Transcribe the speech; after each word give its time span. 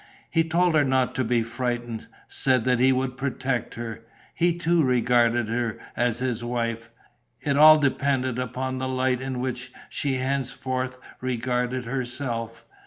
He 0.31 0.43
told 0.43 0.73
her 0.73 0.83
not 0.83 1.13
to 1.13 1.23
be 1.23 1.43
frightened, 1.43 2.07
said 2.27 2.65
that 2.65 2.79
he 2.79 2.91
would 2.91 3.17
protect 3.17 3.75
her. 3.75 4.03
He 4.33 4.57
too 4.57 4.81
regarded 4.81 5.47
her 5.49 5.77
as 5.95 6.17
his 6.17 6.43
wife. 6.43 6.89
It 7.41 7.55
all 7.55 7.77
depended 7.77 8.39
upon 8.39 8.79
the 8.79 8.87
light 8.87 9.21
in 9.21 9.39
which 9.39 9.71
she 9.91 10.15
henceforth 10.15 10.97
regarded 11.21 11.85
herself. 11.85 12.65